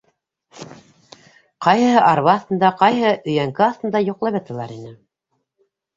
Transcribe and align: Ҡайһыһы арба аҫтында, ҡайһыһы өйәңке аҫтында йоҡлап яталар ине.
Ҡайһыһы 1.67 2.01
арба 2.05 2.33
аҫтында, 2.35 2.71
ҡайһыһы 2.81 3.11
өйәңке 3.33 3.67
аҫтында 3.67 4.05
йоҡлап 4.09 4.39
яталар 4.43 4.79
ине. 4.79 4.95